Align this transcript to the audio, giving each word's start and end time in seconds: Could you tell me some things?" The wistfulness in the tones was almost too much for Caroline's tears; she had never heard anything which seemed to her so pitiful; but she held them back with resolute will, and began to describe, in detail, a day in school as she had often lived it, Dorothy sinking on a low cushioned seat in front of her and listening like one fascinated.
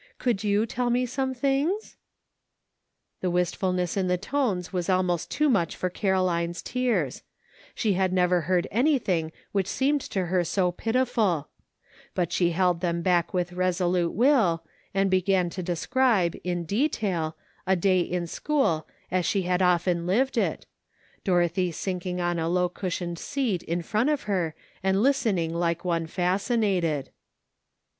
Could 0.17 0.43
you 0.43 0.65
tell 0.65 0.89
me 0.89 1.05
some 1.05 1.35
things?" 1.35 1.95
The 3.21 3.29
wistfulness 3.29 3.95
in 3.95 4.07
the 4.07 4.17
tones 4.17 4.73
was 4.73 4.89
almost 4.89 5.29
too 5.29 5.47
much 5.47 5.75
for 5.75 5.91
Caroline's 5.91 6.63
tears; 6.63 7.21
she 7.75 7.93
had 7.93 8.11
never 8.11 8.41
heard 8.41 8.67
anything 8.71 9.31
which 9.51 9.67
seemed 9.67 10.01
to 10.01 10.25
her 10.25 10.43
so 10.43 10.71
pitiful; 10.71 11.49
but 12.15 12.31
she 12.33 12.49
held 12.49 12.81
them 12.81 13.03
back 13.03 13.31
with 13.31 13.53
resolute 13.53 14.13
will, 14.15 14.63
and 14.91 15.11
began 15.11 15.51
to 15.51 15.61
describe, 15.61 16.35
in 16.43 16.63
detail, 16.65 17.37
a 17.67 17.75
day 17.75 17.99
in 17.99 18.25
school 18.25 18.87
as 19.11 19.23
she 19.23 19.43
had 19.43 19.61
often 19.61 20.07
lived 20.07 20.35
it, 20.35 20.65
Dorothy 21.23 21.71
sinking 21.71 22.19
on 22.19 22.39
a 22.39 22.49
low 22.49 22.69
cushioned 22.69 23.19
seat 23.19 23.61
in 23.61 23.83
front 23.83 24.09
of 24.09 24.23
her 24.23 24.55
and 24.81 25.03
listening 25.03 25.53
like 25.53 25.85
one 25.85 26.07
fascinated. 26.07 27.11